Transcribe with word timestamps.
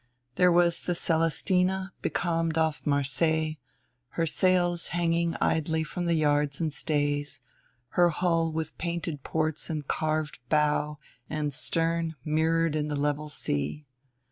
There 0.33 0.51
was 0.51 0.81
the 0.81 0.95
Celestina 0.95 1.93
becalmed 2.01 2.57
off 2.57 2.87
Marseilles, 2.87 3.57
her 4.17 4.25
sails 4.25 4.87
hanging 4.87 5.35
idly 5.39 5.83
from 5.83 6.07
the 6.07 6.15
yards 6.15 6.59
and 6.59 6.73
stays, 6.73 7.39
her 7.89 8.09
hull 8.09 8.51
with 8.51 8.75
painted 8.79 9.21
ports 9.21 9.69
and 9.69 9.87
carved 9.87 10.39
bow 10.49 10.97
and 11.29 11.53
stern 11.53 12.15
mirrored 12.25 12.75
in 12.75 12.87
the 12.87 12.95
level 12.95 13.29
sea. 13.29 13.85